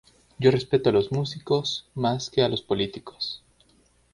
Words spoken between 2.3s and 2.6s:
que a